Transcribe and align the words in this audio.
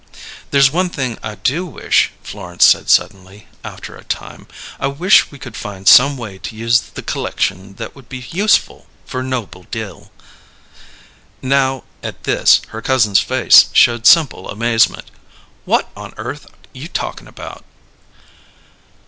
"There's 0.49 0.71
one 0.71 0.89
thing 0.89 1.19
I 1.21 1.35
do 1.35 1.63
wish," 1.63 2.11
Florence 2.23 2.65
said 2.65 2.89
suddenly, 2.89 3.47
after 3.63 3.95
a 3.95 4.03
time. 4.03 4.47
"I 4.79 4.87
wish 4.87 5.29
we 5.29 5.37
could 5.37 5.55
find 5.55 5.87
some 5.87 6.17
way 6.17 6.39
to 6.39 6.55
use 6.55 6.79
the 6.81 7.03
c'lection 7.03 7.75
that 7.77 7.95
would 7.95 8.09
be 8.09 8.25
useful 8.31 8.87
for 9.05 9.21
Noble 9.21 9.67
Dill." 9.69 10.09
Now, 11.43 11.83
at 12.01 12.23
this, 12.23 12.61
her 12.69 12.81
cousin's 12.81 13.19
face 13.19 13.69
showed 13.73 14.07
simple 14.07 14.49
amazement. 14.49 15.05
"What 15.65 15.91
on 15.95 16.15
earth 16.17 16.47
you 16.73 16.87
talkin' 16.87 17.27
about?" 17.27 17.63